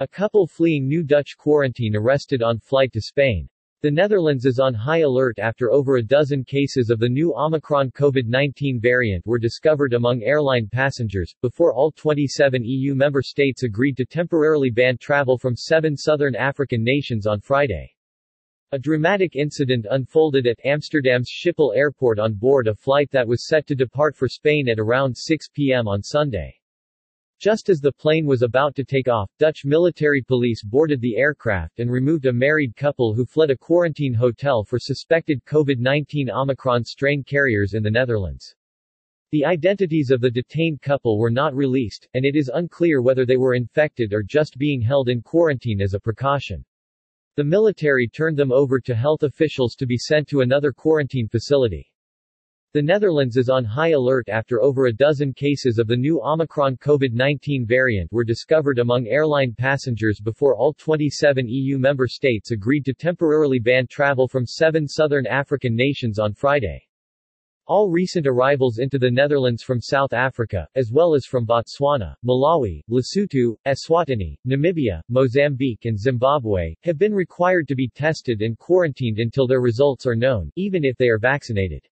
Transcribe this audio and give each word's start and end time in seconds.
A 0.00 0.08
couple 0.08 0.48
fleeing 0.48 0.88
new 0.88 1.04
Dutch 1.04 1.36
quarantine 1.38 1.94
arrested 1.94 2.42
on 2.42 2.58
flight 2.58 2.92
to 2.94 3.00
Spain. 3.00 3.48
The 3.80 3.92
Netherlands 3.92 4.44
is 4.44 4.58
on 4.58 4.74
high 4.74 5.02
alert 5.02 5.38
after 5.38 5.70
over 5.70 5.98
a 5.98 6.02
dozen 6.02 6.42
cases 6.42 6.90
of 6.90 6.98
the 6.98 7.08
new 7.08 7.32
Omicron 7.32 7.92
COVID-19 7.92 8.82
variant 8.82 9.24
were 9.24 9.38
discovered 9.38 9.92
among 9.92 10.24
airline 10.24 10.68
passengers, 10.68 11.32
before 11.42 11.72
all 11.72 11.92
27 11.92 12.64
EU 12.64 12.96
member 12.96 13.22
states 13.22 13.62
agreed 13.62 13.96
to 13.98 14.04
temporarily 14.04 14.68
ban 14.68 14.98
travel 14.98 15.38
from 15.38 15.54
seven 15.54 15.96
southern 15.96 16.34
African 16.34 16.82
nations 16.82 17.24
on 17.28 17.40
Friday. 17.40 17.94
A 18.72 18.78
dramatic 18.80 19.36
incident 19.36 19.86
unfolded 19.88 20.48
at 20.48 20.58
Amsterdam's 20.64 21.30
Schiphol 21.30 21.76
airport 21.76 22.18
on 22.18 22.34
board 22.34 22.66
a 22.66 22.74
flight 22.74 23.12
that 23.12 23.28
was 23.28 23.46
set 23.46 23.64
to 23.68 23.76
depart 23.76 24.16
for 24.16 24.26
Spain 24.26 24.68
at 24.68 24.80
around 24.80 25.16
6 25.16 25.50
p.m. 25.54 25.86
on 25.86 26.02
Sunday. 26.02 26.52
Just 27.44 27.68
as 27.68 27.78
the 27.78 27.92
plane 27.92 28.24
was 28.24 28.40
about 28.40 28.74
to 28.76 28.84
take 28.84 29.06
off, 29.06 29.30
Dutch 29.38 29.66
military 29.66 30.22
police 30.22 30.64
boarded 30.64 31.02
the 31.02 31.18
aircraft 31.18 31.78
and 31.78 31.90
removed 31.90 32.24
a 32.24 32.32
married 32.32 32.74
couple 32.74 33.12
who 33.12 33.26
fled 33.26 33.50
a 33.50 33.56
quarantine 33.58 34.14
hotel 34.14 34.64
for 34.64 34.78
suspected 34.78 35.44
COVID-19 35.44 36.30
Omicron 36.30 36.84
strain 36.84 37.22
carriers 37.22 37.74
in 37.74 37.82
the 37.82 37.90
Netherlands. 37.90 38.54
The 39.30 39.44
identities 39.44 40.10
of 40.10 40.22
the 40.22 40.30
detained 40.30 40.80
couple 40.80 41.18
were 41.18 41.30
not 41.30 41.54
released, 41.54 42.08
and 42.14 42.24
it 42.24 42.34
is 42.34 42.50
unclear 42.54 43.02
whether 43.02 43.26
they 43.26 43.36
were 43.36 43.52
infected 43.54 44.14
or 44.14 44.22
just 44.22 44.56
being 44.56 44.80
held 44.80 45.10
in 45.10 45.20
quarantine 45.20 45.82
as 45.82 45.92
a 45.92 46.00
precaution. 46.00 46.64
The 47.36 47.44
military 47.44 48.08
turned 48.08 48.38
them 48.38 48.52
over 48.52 48.80
to 48.80 48.94
health 48.94 49.22
officials 49.22 49.74
to 49.74 49.86
be 49.86 49.98
sent 49.98 50.28
to 50.28 50.40
another 50.40 50.72
quarantine 50.72 51.28
facility. 51.28 51.92
The 52.74 52.82
Netherlands 52.82 53.36
is 53.36 53.48
on 53.48 53.64
high 53.64 53.90
alert 53.90 54.28
after 54.28 54.60
over 54.60 54.86
a 54.86 54.92
dozen 54.92 55.32
cases 55.32 55.78
of 55.78 55.86
the 55.86 55.96
new 55.96 56.20
Omicron 56.20 56.76
COVID-19 56.78 57.68
variant 57.68 58.12
were 58.12 58.24
discovered 58.24 58.80
among 58.80 59.06
airline 59.06 59.54
passengers 59.56 60.18
before 60.18 60.56
all 60.56 60.74
27 60.74 61.46
EU 61.46 61.78
member 61.78 62.08
states 62.08 62.50
agreed 62.50 62.84
to 62.86 62.92
temporarily 62.92 63.60
ban 63.60 63.86
travel 63.86 64.26
from 64.26 64.44
seven 64.44 64.88
southern 64.88 65.24
African 65.24 65.76
nations 65.76 66.18
on 66.18 66.34
Friday. 66.34 66.84
All 67.68 67.90
recent 67.90 68.26
arrivals 68.26 68.78
into 68.78 68.98
the 68.98 69.08
Netherlands 69.08 69.62
from 69.62 69.80
South 69.80 70.12
Africa, 70.12 70.66
as 70.74 70.90
well 70.90 71.14
as 71.14 71.26
from 71.26 71.46
Botswana, 71.46 72.16
Malawi, 72.26 72.82
Lesotho, 72.90 73.54
Eswatini, 73.68 74.36
Namibia, 74.48 75.00
Mozambique 75.08 75.84
and 75.84 75.96
Zimbabwe, 75.96 76.74
have 76.82 76.98
been 76.98 77.14
required 77.14 77.68
to 77.68 77.76
be 77.76 77.88
tested 77.94 78.42
and 78.42 78.58
quarantined 78.58 79.20
until 79.20 79.46
their 79.46 79.60
results 79.60 80.06
are 80.06 80.16
known, 80.16 80.50
even 80.56 80.84
if 80.84 80.96
they 80.96 81.08
are 81.08 81.20
vaccinated. 81.20 81.86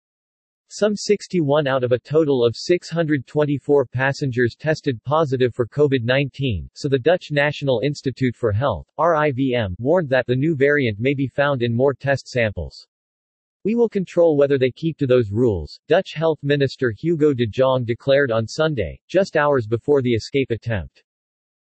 Some 0.74 0.96
61 0.96 1.66
out 1.66 1.84
of 1.84 1.92
a 1.92 1.98
total 1.98 2.42
of 2.42 2.56
624 2.56 3.84
passengers 3.84 4.56
tested 4.58 5.04
positive 5.04 5.54
for 5.54 5.66
COVID-19, 5.66 6.70
so 6.72 6.88
the 6.88 6.98
Dutch 6.98 7.30
National 7.30 7.80
Institute 7.80 8.34
for 8.34 8.52
Health, 8.52 8.86
RIVM, 8.98 9.74
warned 9.78 10.08
that 10.08 10.26
the 10.26 10.34
new 10.34 10.56
variant 10.56 10.98
may 10.98 11.12
be 11.12 11.26
found 11.26 11.60
in 11.60 11.76
more 11.76 11.92
test 11.92 12.26
samples. 12.26 12.88
We 13.64 13.74
will 13.74 13.90
control 13.90 14.38
whether 14.38 14.56
they 14.56 14.70
keep 14.70 14.96
to 14.96 15.06
those 15.06 15.30
rules, 15.30 15.78
Dutch 15.88 16.14
Health 16.14 16.38
Minister 16.42 16.90
Hugo 16.90 17.34
de 17.34 17.46
Jong 17.46 17.84
declared 17.84 18.30
on 18.30 18.48
Sunday, 18.48 18.98
just 19.08 19.36
hours 19.36 19.66
before 19.66 20.00
the 20.00 20.14
escape 20.14 20.50
attempt. 20.50 21.04